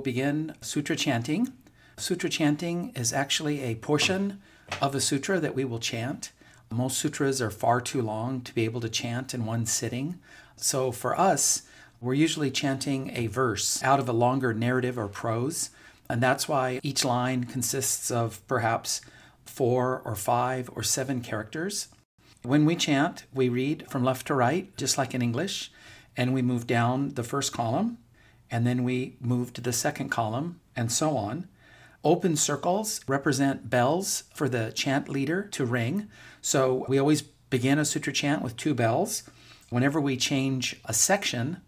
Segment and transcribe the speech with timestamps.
[0.00, 1.52] Will begin sutra chanting.
[1.98, 4.40] Sutra chanting is actually a portion
[4.80, 6.32] of a sutra that we will chant.
[6.70, 10.18] Most sutras are far too long to be able to chant in one sitting.
[10.56, 11.64] So for us,
[12.00, 15.68] we're usually chanting a verse out of a longer narrative or prose.
[16.08, 19.02] And that's why each line consists of perhaps
[19.44, 21.88] four or five or seven characters.
[22.42, 25.70] When we chant, we read from left to right, just like in English,
[26.16, 27.98] and we move down the first column,
[28.50, 31.48] and then we move to the second column, and so on.
[32.02, 36.08] Open circles represent bells for the chant leader to ring.
[36.40, 39.24] So we always begin a sutra chant with two bells.
[39.68, 41.58] Whenever we change a section,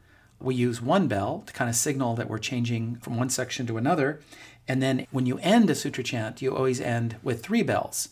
[0.41, 3.77] we use one bell to kind of signal that we're changing from one section to
[3.77, 4.21] another.
[4.67, 8.09] And then when you end a sutra chant, you always end with three bells.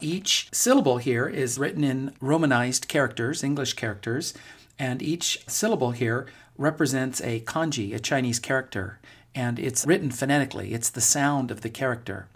[0.00, 4.34] Each syllable here is written in Romanized characters, English characters,
[4.78, 8.98] and each syllable here represents a kanji, a Chinese character,
[9.34, 10.72] and it's written phonetically.
[10.72, 12.28] It's the sound of the character.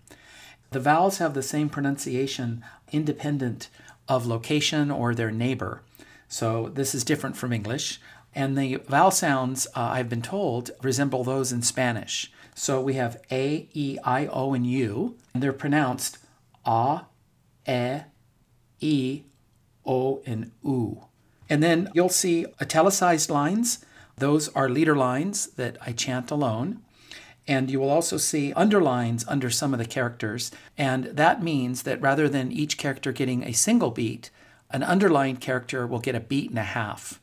[0.70, 3.68] The vowels have the same pronunciation independent
[4.08, 5.82] of location or their neighbor.
[6.28, 8.00] So this is different from English.
[8.34, 12.30] And the vowel sounds, uh, I've been told, resemble those in Spanish.
[12.54, 16.18] So we have A, E, I, O, and U, and they're pronounced
[16.64, 17.02] A,
[17.66, 18.00] E,
[18.80, 19.22] E,
[19.84, 21.04] O, and U.
[21.50, 23.84] And then you'll see italicized lines.
[24.16, 26.80] Those are leader lines that I chant alone.
[27.48, 30.52] And you will also see underlines under some of the characters.
[30.78, 34.30] And that means that rather than each character getting a single beat,
[34.70, 37.20] an underlined character will get a beat and a half.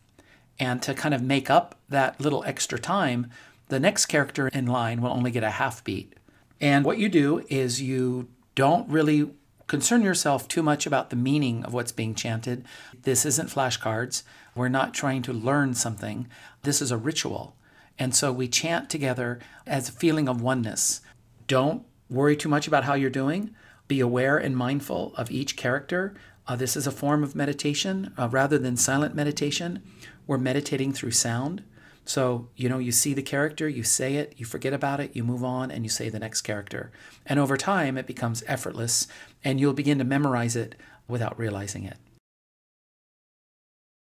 [0.60, 3.30] And to kind of make up that little extra time,
[3.70, 6.14] the next character in line will only get a half beat.
[6.60, 9.30] And what you do is you don't really
[9.68, 12.66] concern yourself too much about the meaning of what's being chanted.
[13.04, 14.24] This isn't flashcards.
[14.56, 16.28] We're not trying to learn something.
[16.64, 17.56] This is a ritual.
[18.00, 21.02] And so we chant together as a feeling of oneness.
[21.48, 23.54] Don't worry too much about how you're doing.
[23.88, 26.16] Be aware and mindful of each character.
[26.48, 29.82] Uh, this is a form of meditation uh, rather than silent meditation.
[30.26, 31.64] We're meditating through sound.
[32.08, 35.26] So, you know, you see the character, you say it, you forget about it, you
[35.26, 36.90] move on, and you say the next character.
[37.26, 39.08] And over time, it becomes effortless,
[39.44, 40.76] and you'll begin to memorize it
[41.10, 41.98] without realizing it.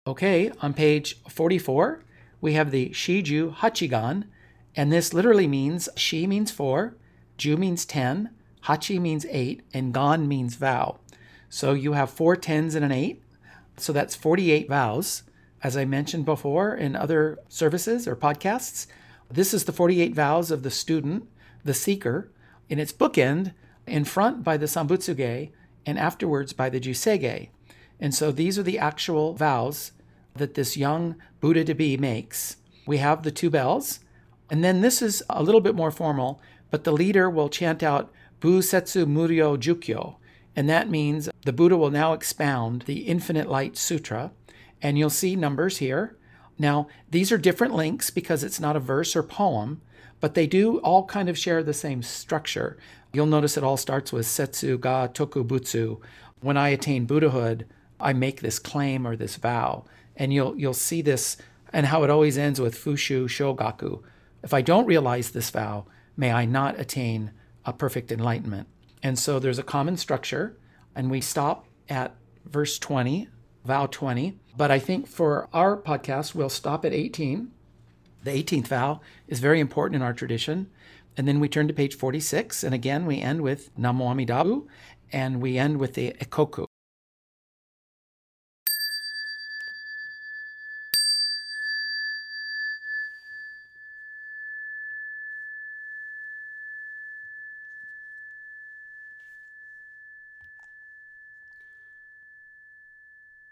[0.06, 2.04] Okay, on page 44,
[2.42, 4.26] we have the Shiju Hachigan,
[4.76, 6.98] and this literally means Shi means four,
[7.38, 8.30] Ju means 10,
[8.66, 11.00] Hachi means eight, and Gan means vow.
[11.50, 13.24] So you have four tens and an eight.
[13.78, 15.24] So that's 48 vows.
[15.64, 18.88] As I mentioned before in other services or podcasts,
[19.30, 21.28] this is the 48 vows of the student,
[21.64, 22.32] the seeker,
[22.70, 23.54] in its bookend,
[23.88, 25.52] in front by the Sambutsuge,
[25.86, 27.50] and afterwards by the Jusege.
[28.00, 29.92] And so these are the actual vows
[30.36, 32.58] that this young Buddha to be makes.
[32.86, 34.00] We have the two bells,
[34.50, 38.12] and then this is a little bit more formal, but the leader will chant out
[38.40, 40.18] bu Busetsu Muryo Jukyo,
[40.56, 44.32] and that means the Buddha will now expound the Infinite Light Sutra,
[44.86, 46.16] and you'll see numbers here.
[46.60, 49.82] Now, these are different links because it's not a verse or poem,
[50.20, 52.78] but they do all kind of share the same structure.
[53.12, 56.00] You'll notice it all starts with Setsu ga Toku Butsu.
[56.40, 57.66] When I attain Buddhahood,
[58.00, 59.86] I make this claim or this vow.
[60.16, 61.36] And you'll you'll see this
[61.74, 64.04] and how it always ends with Fushu Shogaku.
[64.44, 67.32] If I don't realize this vow, may I not attain
[67.66, 68.68] a perfect enlightenment.
[69.02, 70.60] And so there's a common structure,
[70.94, 72.16] and we stop at
[72.46, 73.30] verse 20,
[73.66, 74.38] vow 20.
[74.56, 77.52] But I think for our podcast, we'll stop at 18.
[78.24, 80.70] The 18th vow is very important in our tradition.
[81.18, 84.68] And then we turn to page 46, and again we end with Namo Amidabu,
[85.12, 86.66] and we end with the Ekoku.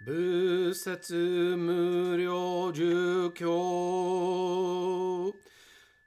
[0.05, 5.33] 仏説無料儒教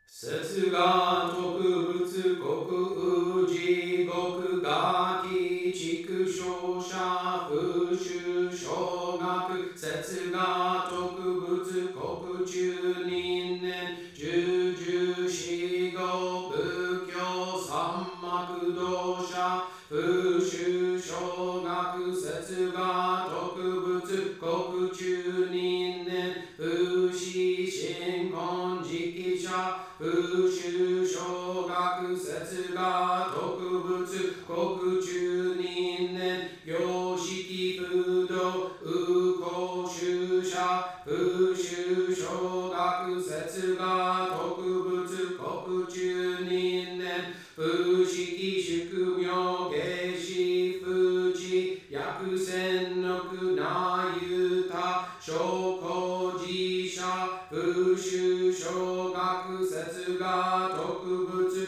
[0.06, 9.46] 説が特物国地獄ガキ畜生者風習小学。
[9.76, 13.15] 説が特物国中に
[34.46, 57.02] 国中人年、様式不動、右行修者、不修小学説が特物国中人年、不式宿命下死不知、薬船の苦なゆた、小工事社、
[57.50, 61.65] 不修小学説が特物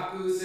[0.00, 0.39] Kaku's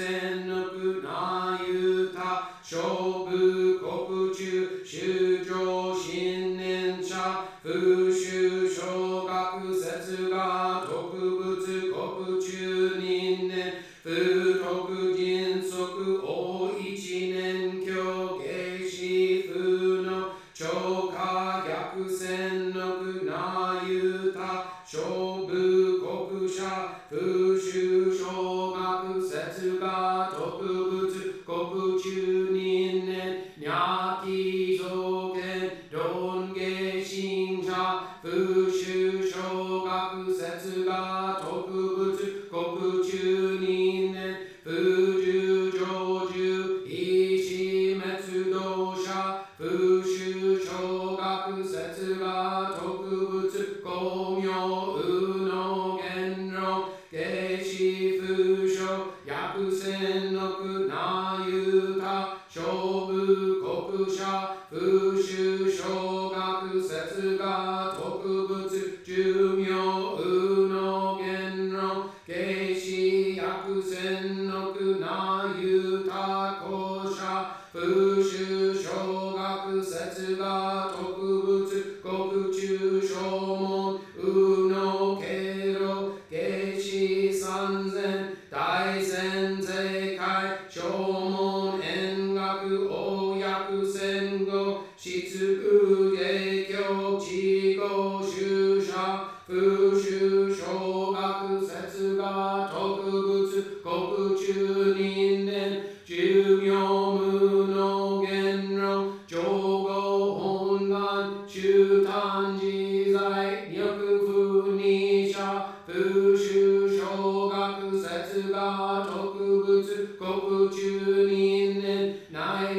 [94.98, 113.86] しつく下京地語修者風習小学説が特別国中人伝寿業無の言論情報本願中端自在欲
[114.26, 122.75] 不二者風習小学説が特別国中人伝内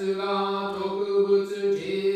[0.00, 2.09] すが特物人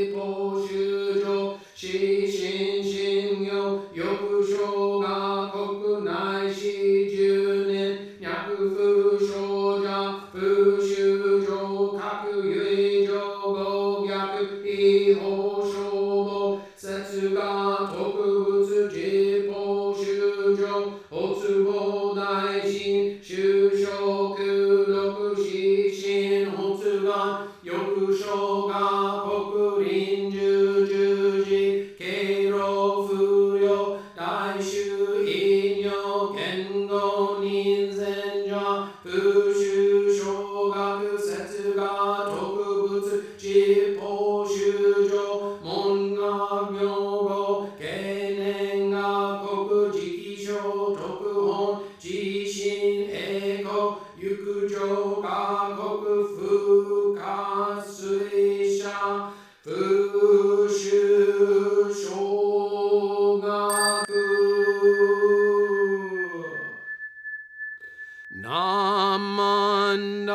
[69.25, 70.35] Brahmanda.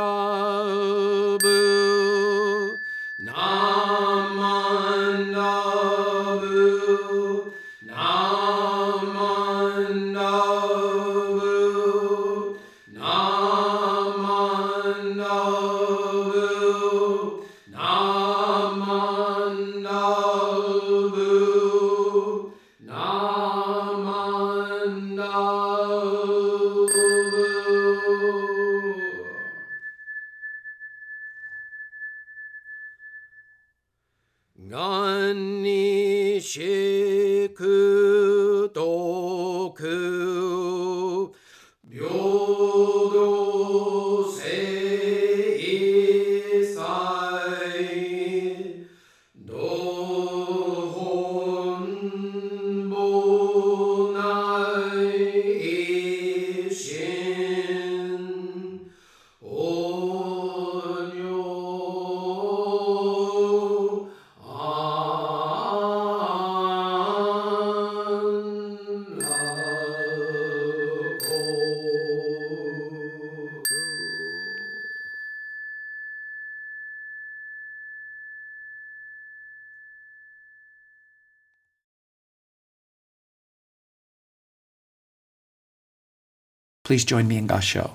[86.89, 87.91] Please join me in Gasho.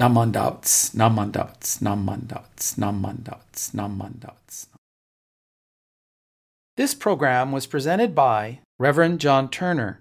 [0.00, 4.68] Namandats, namandats, namandats, namandats, namandats.
[6.78, 10.00] This program was presented by Reverend John Turner.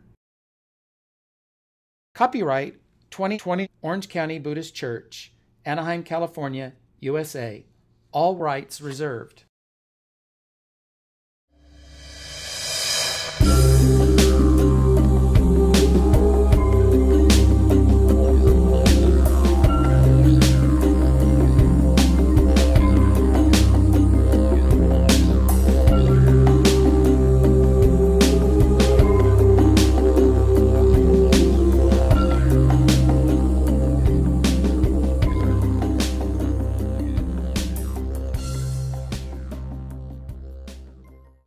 [2.15, 2.75] Copyright
[3.11, 5.33] 2020 Orange County Buddhist Church,
[5.65, 6.71] Anaheim, California,
[7.01, 7.65] USA.
[8.13, 9.43] All rights reserved.